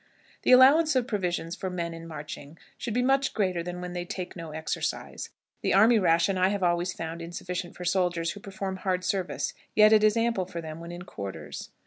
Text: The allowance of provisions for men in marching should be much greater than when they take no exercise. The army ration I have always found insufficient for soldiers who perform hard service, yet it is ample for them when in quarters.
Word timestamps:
The 0.41 0.51
allowance 0.51 0.95
of 0.95 1.05
provisions 1.05 1.55
for 1.55 1.69
men 1.69 1.93
in 1.93 2.07
marching 2.07 2.57
should 2.75 2.95
be 2.95 3.03
much 3.03 3.35
greater 3.35 3.61
than 3.61 3.81
when 3.81 3.93
they 3.93 4.03
take 4.03 4.35
no 4.35 4.49
exercise. 4.49 5.29
The 5.61 5.75
army 5.75 5.99
ration 5.99 6.39
I 6.39 6.47
have 6.47 6.63
always 6.63 6.91
found 6.91 7.21
insufficient 7.21 7.75
for 7.75 7.85
soldiers 7.85 8.31
who 8.31 8.39
perform 8.39 8.77
hard 8.77 9.03
service, 9.03 9.53
yet 9.75 9.93
it 9.93 10.03
is 10.03 10.17
ample 10.17 10.47
for 10.47 10.59
them 10.59 10.79
when 10.79 10.91
in 10.91 11.03
quarters. 11.03 11.69